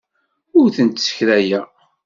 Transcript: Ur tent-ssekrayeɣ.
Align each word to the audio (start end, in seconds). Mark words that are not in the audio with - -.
Ur 0.59 0.67
tent-ssekrayeɣ. 0.75 1.67